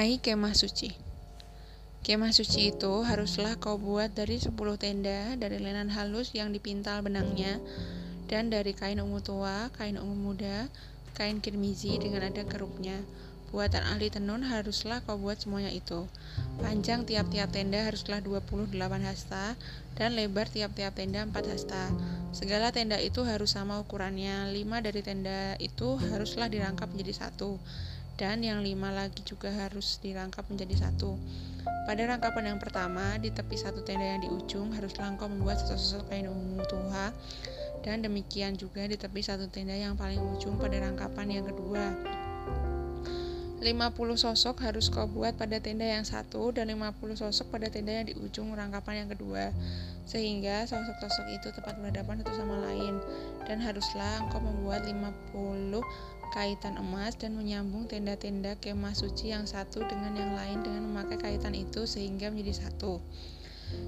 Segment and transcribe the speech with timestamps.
[0.00, 0.96] Mengenai kemah suci.
[2.00, 7.60] Kemah suci itu haruslah kau buat dari 10 tenda dari lenan halus yang dipintal benangnya
[8.24, 10.72] dan dari kain ungu tua, kain ungu muda,
[11.12, 12.96] kain kirmizi dengan ada kerupnya.
[13.52, 16.08] Buatan ahli tenun haruslah kau buat semuanya itu.
[16.64, 18.72] Panjang tiap-tiap tenda haruslah 28
[19.04, 19.52] hasta
[20.00, 21.92] dan lebar tiap-tiap tenda 4 hasta.
[22.32, 24.48] Segala tenda itu harus sama ukurannya.
[24.48, 27.60] 5 dari tenda itu haruslah dirangkap menjadi satu
[28.20, 31.16] dan yang lima lagi juga harus dirangkap menjadi satu.
[31.88, 36.12] Pada rangkapan yang pertama, di tepi satu tenda yang di ujung haruslah engkau membuat sosok-sosok
[36.12, 37.16] kain ungu tua,
[37.80, 41.96] dan demikian juga di tepi satu tenda yang paling ujung pada rangkapan yang kedua.
[43.60, 48.08] 50 sosok harus kau buat pada tenda yang satu dan 50 sosok pada tenda yang
[48.08, 49.52] di ujung rangkapan yang kedua
[50.08, 52.96] sehingga sosok-sosok itu tepat berhadapan satu sama lain
[53.44, 55.76] dan haruslah engkau membuat 50
[56.30, 61.54] kaitan emas dan menyambung tenda-tenda kemah suci yang satu dengan yang lain dengan memakai kaitan
[61.58, 63.02] itu sehingga menjadi satu.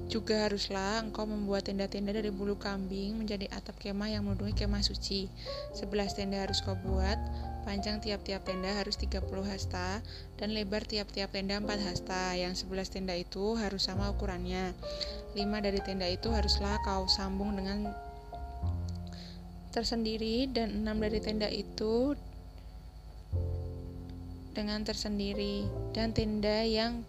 [0.07, 5.27] Juga haruslah engkau membuat tenda-tenda dari bulu kambing menjadi atap kemah yang menudungi kemah suci.
[5.75, 7.19] Sebelas tenda harus kau buat,
[7.67, 9.99] panjang tiap-tiap tenda harus 30 hasta,
[10.39, 12.35] dan lebar tiap-tiap tenda 4 hasta.
[12.39, 14.71] Yang sebelas tenda itu harus sama ukurannya.
[15.35, 17.91] Lima dari tenda itu haruslah kau sambung dengan
[19.73, 22.13] tersendiri dan enam dari tenda itu
[24.53, 25.65] dengan tersendiri
[25.97, 27.01] dan tenda yang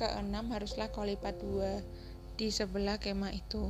[0.00, 1.84] keenam haruslah kau lipat dua
[2.40, 3.68] di sebelah kemah itu.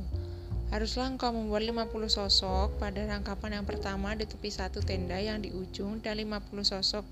[0.71, 5.51] Haruslah engkau membuat 50 sosok pada rangkapan yang pertama di tepi satu tenda yang di
[5.51, 7.03] ujung dan 50 sosok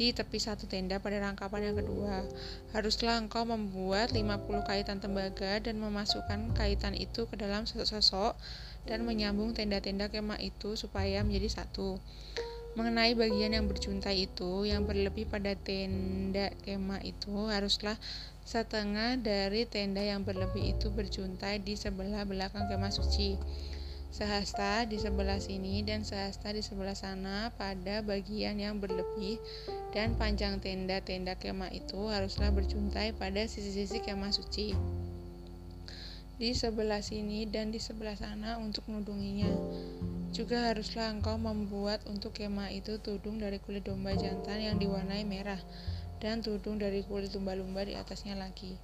[0.00, 2.24] di tepi satu tenda pada rangkapan yang kedua.
[2.72, 8.32] Haruslah engkau membuat 50 kaitan tembaga dan memasukkan kaitan itu ke dalam sosok-sosok
[8.88, 12.00] dan menyambung tenda-tenda kemah itu supaya menjadi satu.
[12.76, 17.96] Mengenai bagian yang berjuntai itu, yang berlebih pada tenda kemah itu haruslah
[18.44, 23.40] setengah dari tenda yang berlebih itu berjuntai di sebelah belakang kemah suci.
[24.12, 29.40] Sehasta di sebelah sini dan sehasta di sebelah sana pada bagian yang berlebih
[29.96, 34.76] dan panjang tenda-tenda kemah itu haruslah berjuntai pada sisi-sisi kemah suci
[36.36, 39.48] di sebelah sini dan di sebelah sana untuk menudunginya.
[40.36, 45.56] Juga haruslah engkau membuat untuk kemah itu tudung dari kulit domba jantan yang diwarnai merah
[46.20, 48.76] dan tudung dari kulit lumba-lumba di atasnya lagi.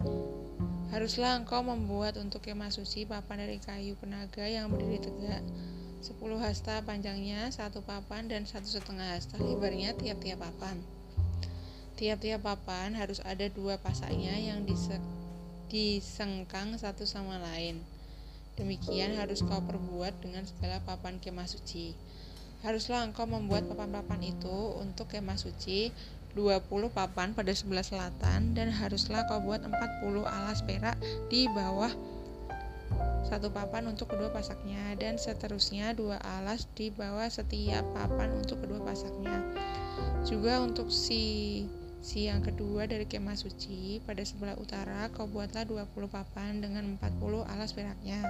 [0.89, 5.45] Haruslah engkau membuat untuk kemah suci papan dari kayu penaga yang berdiri tegak.
[6.01, 10.81] Sepuluh hasta panjangnya, satu papan dan satu setengah hasta lebarnya tiap-tiap papan.
[12.01, 14.65] Tiap-tiap papan harus ada dua pasaknya yang
[15.69, 17.92] disengkang satu sama lain.
[18.57, 21.97] Demikian harus kau perbuat dengan segala papan kemah suci.
[22.63, 25.91] Haruslah engkau membuat papan-papan itu untuk kemah suci
[26.37, 30.97] 20 papan pada sebelah selatan dan haruslah kau buat 40 alas perak
[31.29, 31.93] di bawah
[33.33, 38.85] satu papan untuk kedua pasaknya dan seterusnya dua alas di bawah setiap papan untuk kedua
[38.85, 39.41] pasaknya.
[40.29, 41.65] Juga untuk si
[42.03, 47.71] Siang kedua dari kemah suci pada sebelah utara kau buatlah 20 papan dengan 40 alas
[47.71, 48.27] peraknya.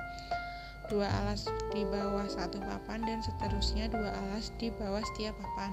[0.93, 5.73] Dua alas di bawah satu papan dan seterusnya dua alas di bawah setiap papan.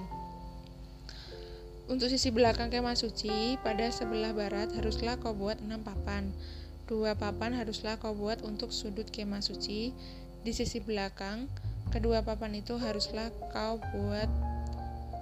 [1.91, 6.31] Untuk sisi belakang kemah suci pada sebelah barat haruslah kau buat 6 papan.
[6.87, 9.91] Dua papan haruslah kau buat untuk sudut kemah suci
[10.47, 11.51] di sisi belakang.
[11.91, 14.48] Kedua papan itu haruslah kau buat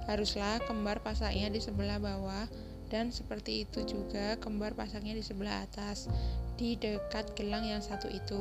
[0.07, 2.47] haruslah kembar pasaknya di sebelah bawah
[2.87, 6.07] dan seperti itu juga kembar pasangnya di sebelah atas
[6.55, 8.39] di dekat gelang yang satu itu.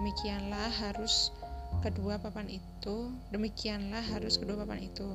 [0.00, 1.30] Demikianlah harus
[1.84, 5.12] kedua papan itu demikianlah harus kedua papan itu.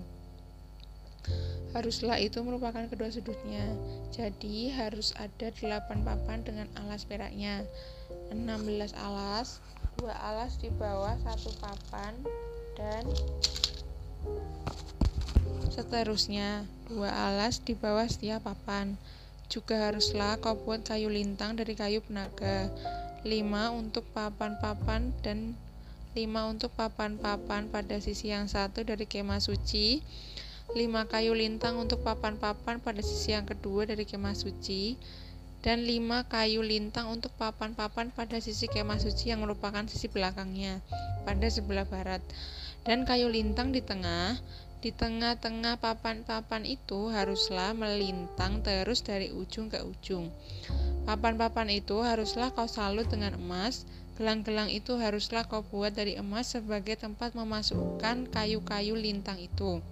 [1.69, 3.61] Haruslah itu merupakan kedua sudutnya.
[4.09, 7.61] Jadi harus ada 8 papan dengan alas peraknya.
[8.33, 9.61] 16 alas
[10.01, 12.15] dua alas di bawah satu papan
[12.79, 13.03] dan
[15.69, 18.97] Seterusnya, dua alas di bawah setiap papan.
[19.53, 22.73] Juga haruslah kau buat kayu lintang dari kayu penaga.
[23.21, 25.53] Lima untuk papan-papan dan
[26.17, 30.01] lima untuk papan-papan pada sisi yang satu dari kemah suci.
[30.73, 34.97] Lima kayu lintang untuk papan-papan pada sisi yang kedua dari kemah suci
[35.59, 40.79] dan lima kayu lintang untuk papan-papan pada sisi kemah suci yang merupakan sisi belakangnya
[41.27, 42.23] pada sebelah barat
[42.87, 44.39] dan kayu lintang di tengah
[44.79, 50.31] di tengah-tengah papan-papan itu haruslah melintang terus dari ujung ke ujung.
[51.03, 53.83] Papan-papan itu haruslah kau salut dengan emas.
[54.15, 59.83] Gelang-gelang itu haruslah kau buat dari emas sebagai tempat memasukkan kayu-kayu lintang itu.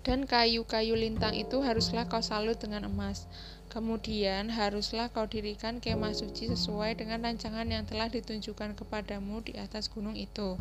[0.00, 3.28] Dan kayu-kayu lintang itu haruslah kau salut dengan emas.
[3.72, 9.88] Kemudian haruslah kau dirikan kemah suci sesuai dengan rancangan yang telah ditunjukkan kepadamu di atas
[9.88, 10.60] gunung itu.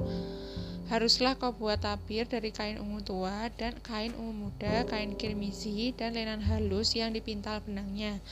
[0.88, 6.16] Haruslah kau buat tabir dari kain ungu tua dan kain ungu muda, kain kirmizi, dan
[6.16, 8.24] lenan halus yang dipintal benangnya.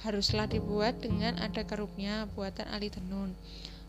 [0.00, 3.36] Haruslah dibuat dengan ada kerupnya buatan ali tenun.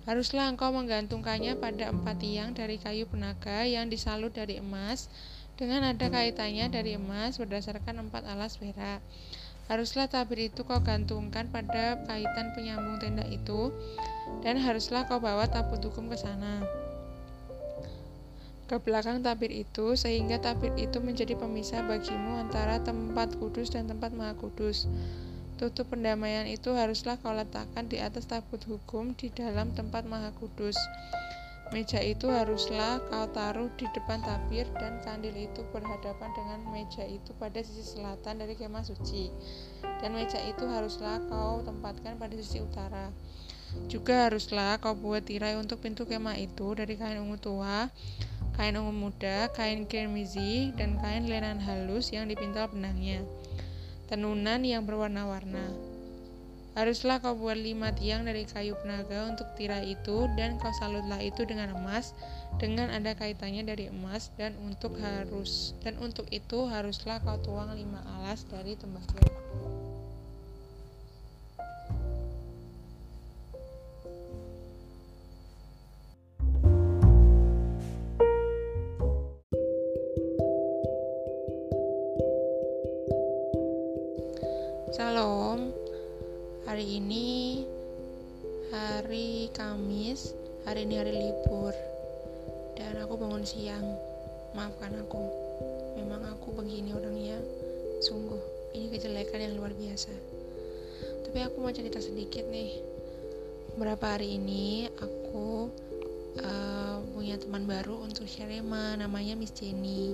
[0.04, 5.08] Haruslah engkau menggantungkannya pada empat tiang dari kayu penaga yang disalut dari emas,
[5.56, 9.00] dengan ada kaitannya dari emas berdasarkan empat alas perak.
[9.66, 13.74] Haruslah tabir itu kau gantungkan pada kaitan penyambung tenda itu,
[14.46, 16.62] dan haruslah kau bawa tabut hukum ke sana.
[18.70, 24.14] Ke belakang tabir itu, sehingga tabir itu menjadi pemisah bagimu antara tempat kudus dan tempat
[24.14, 24.86] maha kudus.
[25.56, 30.78] Tutup pendamaian itu haruslah kau letakkan di atas tabut hukum di dalam tempat maha kudus.
[31.74, 37.34] Meja itu haruslah kau taruh di depan tabir dan kandil itu berhadapan dengan meja itu
[37.42, 39.34] pada sisi selatan dari kemah suci.
[39.82, 43.10] Dan meja itu haruslah kau tempatkan pada sisi utara.
[43.90, 47.90] Juga haruslah kau buat tirai untuk pintu kemah itu dari kain ungu tua,
[48.56, 53.26] kain ungu muda, kain kirmizi, dan kain lenan halus yang dipintal benangnya.
[54.06, 55.95] Tenunan yang berwarna-warna.
[56.76, 61.48] Haruslah kau buat lima tiang dari kayu penaga untuk tirai itu, dan kau salutlah itu
[61.48, 62.12] dengan emas,
[62.60, 68.04] dengan ada kaitannya dari emas, dan untuk harus dan untuk itu haruslah kau tuang lima
[68.20, 69.24] alas dari tembaga.
[88.76, 90.36] Hari Kamis
[90.68, 91.72] hari ini hari libur.
[92.76, 93.88] Dan aku bangun siang.
[94.52, 95.24] Maafkan aku.
[95.96, 97.40] Memang aku begini orangnya.
[98.04, 98.42] Sungguh
[98.76, 100.12] ini kejelekan yang luar biasa.
[101.24, 102.84] Tapi aku mau cerita sedikit nih.
[103.80, 105.72] Beberapa hari ini aku
[106.44, 110.12] uh, punya teman baru untuk Sharema namanya Miss Jenny.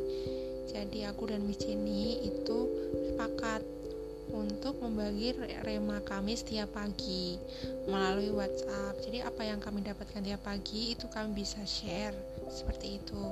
[0.69, 2.69] Jadi aku dan Miss Jenny itu
[3.10, 3.81] sepakat
[4.31, 7.38] untuk membagi rema kami setiap pagi
[7.86, 9.00] melalui WhatsApp.
[9.04, 12.16] Jadi apa yang kami dapatkan tiap pagi itu kami bisa share
[12.48, 13.24] seperti itu.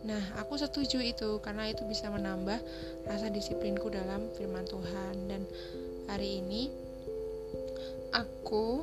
[0.00, 2.56] Nah, aku setuju itu karena itu bisa menambah
[3.04, 5.44] rasa disiplinku dalam firman Tuhan dan
[6.08, 6.72] hari ini
[8.10, 8.82] aku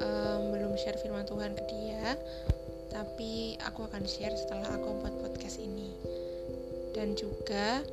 [0.00, 2.14] um, belum share firman Tuhan ke dia,
[2.94, 5.90] tapi aku akan share setelah aku buat podcast ini.
[6.94, 7.84] Dan juga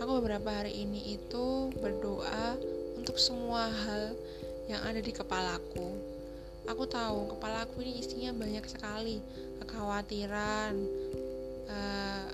[0.00, 2.56] Aku beberapa hari ini itu berdoa
[2.96, 4.16] untuk semua hal
[4.64, 5.92] yang ada di kepalaku.
[6.64, 9.20] Aku tahu kepalaku ini isinya banyak sekali
[9.60, 10.72] kekhawatiran,
[11.68, 12.32] uh,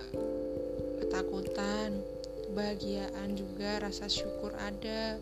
[1.02, 1.98] ketakutan,
[2.46, 5.18] kebahagiaan juga, rasa syukur ada,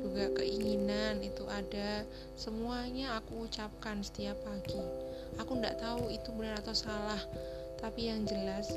[0.00, 2.08] juga keinginan itu ada.
[2.40, 4.80] Semuanya aku ucapkan setiap pagi.
[5.36, 7.20] Aku tidak tahu itu benar atau salah,
[7.84, 8.72] tapi yang jelas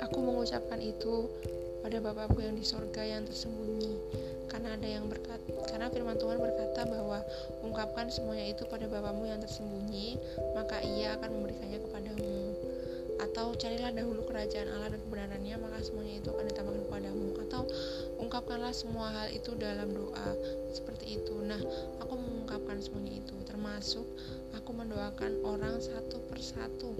[0.00, 1.28] Aku mengucapkan itu
[1.82, 3.98] pada Bapakku yang di sorga yang tersembunyi.
[4.46, 5.32] Karena ada yang berkata
[5.68, 7.18] karena firman Tuhan berkata bahwa
[7.64, 10.20] ungkapkan semuanya itu pada Bapakmu yang tersembunyi
[10.54, 12.54] maka ia akan memberikannya kepadamu.
[13.18, 17.26] Atau carilah dahulu kerajaan Allah dan kebenarannya maka semuanya itu akan ditambahkan kepadamu.
[17.48, 17.62] Atau
[18.22, 20.30] ungkapkanlah semua hal itu dalam doa.
[20.70, 21.34] Seperti itu.
[21.42, 21.58] Nah
[21.98, 23.34] aku mengungkapkan semuanya itu.
[23.48, 24.06] Termasuk
[24.54, 26.94] aku mendoakan orang satu persatu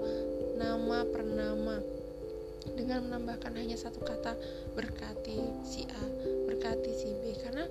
[0.56, 1.78] nama per nama
[2.74, 4.36] dengan menambahkan hanya satu kata
[4.78, 6.04] berkati si A,
[6.46, 7.34] berkati si B.
[7.42, 7.66] Karena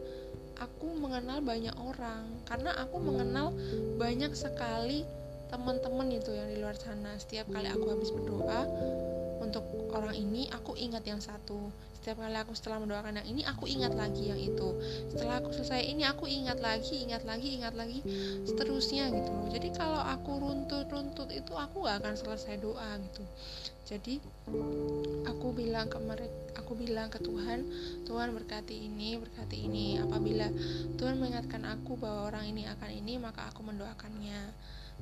[0.61, 3.55] aku mengenal banyak orang karena aku mengenal
[3.97, 5.07] banyak sekali
[5.49, 7.17] teman-teman itu yang di luar sana.
[7.19, 8.61] Setiap kali aku habis berdoa
[9.41, 11.59] untuk orang ini aku ingat yang satu
[12.01, 14.73] setiap kali aku setelah mendoakan yang ini aku ingat lagi yang itu.
[15.13, 18.01] Setelah aku selesai ini aku ingat lagi ingat lagi ingat lagi
[18.41, 19.45] seterusnya gitu loh.
[19.53, 23.21] Jadi kalau aku runtut-runtut itu aku gak akan selesai doa gitu.
[23.85, 24.17] Jadi
[25.29, 27.69] aku bilang ke mereka aku bilang ke Tuhan
[28.09, 30.01] Tuhan berkati ini berkati ini.
[30.01, 30.49] Apabila
[30.97, 34.41] Tuhan mengingatkan aku bahwa orang ini akan ini maka aku mendoakannya.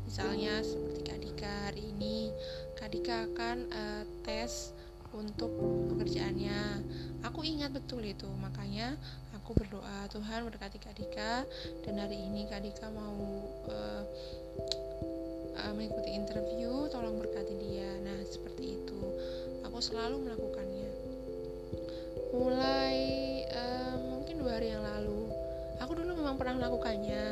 [0.03, 2.27] Misalnya seperti Kak Dika hari ini
[2.75, 4.75] Kak Dika akan uh, tes
[5.13, 5.51] untuk
[5.93, 6.85] pekerjaannya.
[7.25, 8.95] Aku ingat betul itu makanya
[9.35, 11.43] aku berdoa Tuhan berkati Kak Dika
[11.83, 13.17] dan hari ini Kak Dika mau
[13.67, 14.03] uh,
[15.59, 17.89] uh, mengikuti interview tolong berkati dia.
[18.05, 19.01] Nah seperti itu.
[19.67, 20.89] Aku selalu melakukannya.
[22.31, 22.97] Mulai
[23.51, 25.27] uh, mungkin dua hari yang lalu
[25.79, 27.25] aku dulu memang pernah melakukannya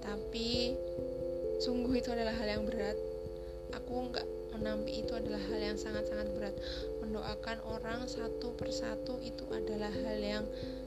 [0.00, 0.72] tapi
[1.60, 2.96] sungguh itu adalah hal yang berat.
[3.76, 4.26] Aku nggak
[4.60, 6.54] menampi itu adalah hal yang sangat-sangat berat
[7.20, 10.44] mendoakan orang satu persatu itu adalah hal yang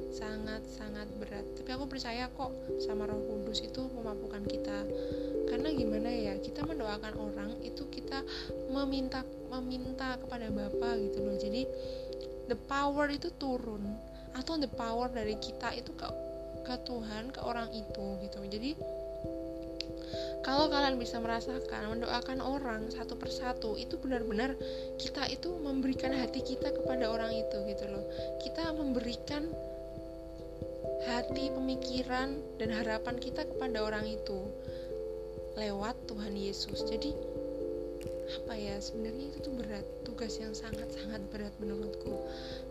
[0.09, 1.45] sangat-sangat berat.
[1.61, 2.49] Tapi aku percaya kok
[2.81, 4.81] sama roh kudus itu memampukan kita.
[5.45, 8.25] Karena gimana ya kita mendoakan orang itu kita
[8.73, 9.21] meminta
[9.53, 11.37] meminta kepada Bapa gitu loh.
[11.37, 11.69] Jadi
[12.49, 13.85] the power itu turun.
[14.33, 16.09] Atau the power dari kita itu ke
[16.65, 18.41] ke Tuhan ke orang itu gitu.
[18.49, 18.73] Jadi
[20.43, 24.59] kalau kalian bisa merasakan mendoakan orang satu persatu itu benar-benar
[24.99, 28.03] kita itu memberikan hati kita kepada orang itu gitu loh.
[28.43, 29.47] Kita memberikan
[31.07, 34.47] hati, pemikiran, dan harapan kita kepada orang itu
[35.59, 36.83] lewat Tuhan Yesus.
[36.87, 37.11] Jadi
[38.23, 42.19] apa ya sebenarnya itu tuh berat tugas yang sangat sangat berat menurutku.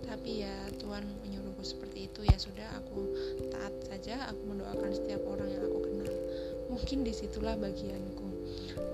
[0.08, 2.20] Tapi ya Tuhan menyuruhku seperti itu.
[2.26, 3.00] Ya sudah aku
[3.52, 5.71] taat saja aku mendoakan setiap orang yang aku
[6.72, 8.26] mungkin di situlah bagianku.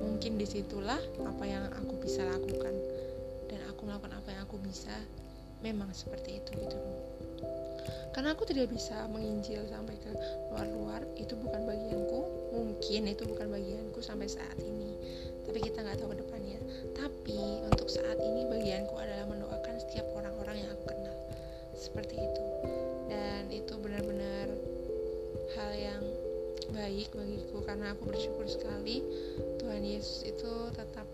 [0.03, 2.75] Mungkin di situlah apa yang aku bisa lakukan.
[3.47, 4.93] Dan aku melakukan apa yang aku bisa
[5.63, 6.79] memang seperti itu gitu.
[8.11, 10.11] Karena aku tidak bisa menginjil sampai ke
[10.51, 12.21] luar-luar itu bukan bagianku.
[12.51, 14.99] Mungkin itu bukan bagianku sampai saat ini.
[15.47, 16.59] Tapi kita nggak tahu ke depannya.
[16.99, 21.17] Tapi untuk saat ini bagianku adalah mendoakan setiap orang-orang yang aku kenal.
[21.79, 22.45] Seperti itu.
[23.07, 24.51] Dan itu benar-benar
[25.57, 26.03] hal yang
[26.73, 29.01] baik bagiku karena aku bersyukur sekali
[29.61, 31.09] Tuhan Yesus itu tetap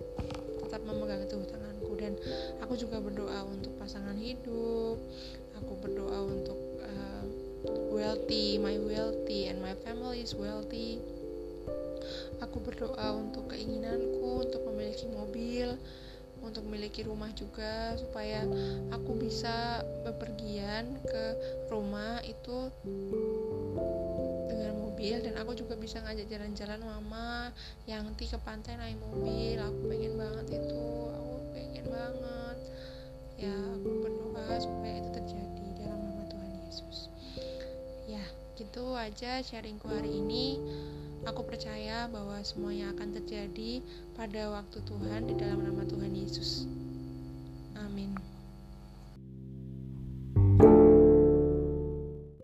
[0.64, 1.92] tetap memegang teguh tanganku.
[1.94, 2.18] Dan
[2.58, 4.98] aku juga berdoa untuk pasangan hidup
[5.54, 7.24] aku berdoa untuk uh,
[7.94, 10.98] wealthy my wealthy and my family is wealthy.
[12.42, 15.72] Aku berdoa untuk keinginanku untuk memiliki mobil
[16.44, 18.44] untuk memiliki rumah juga supaya
[18.92, 21.24] aku bisa bepergian ke
[21.72, 22.68] rumah itu
[25.04, 27.52] mobil dan aku juga bisa ngajak jalan-jalan mama.
[27.84, 32.58] Yang ti ke pantai naik mobil aku pengen banget itu aku pengen banget.
[33.36, 37.12] Ya aku berdoa supaya itu terjadi dalam nama Tuhan Yesus.
[38.08, 38.24] Ya
[38.56, 40.56] gitu aja sharingku hari ini.
[41.28, 43.84] Aku percaya bahwa semuanya akan terjadi
[44.16, 46.64] pada waktu Tuhan di dalam nama Tuhan Yesus.